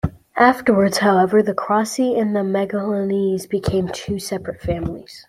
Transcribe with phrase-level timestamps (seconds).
[0.39, 5.19] Afterwards, however, the Cossi and Maluginenses became two separate families.